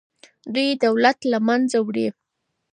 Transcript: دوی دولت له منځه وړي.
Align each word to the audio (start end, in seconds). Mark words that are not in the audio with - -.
دوی 0.53 0.69
دولت 0.85 1.17
له 1.31 1.37
منځه 1.47 1.77
وړي. 1.87 2.07